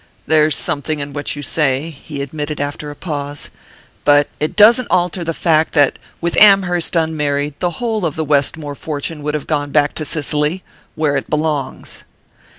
[0.25, 3.51] "There's something in what you say," he admitted after a pause.
[4.03, 8.73] "But it doesn't alter the fact that, with Amherst unmarried, the whole of the Westmore
[8.73, 10.63] fortune would have gone back to Cicely
[10.95, 12.03] where it belongs."